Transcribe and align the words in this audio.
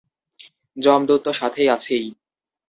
যমদূত 0.77 1.21
তো 1.25 1.31
সাথে 1.33 1.61
আছেই। 1.69 2.05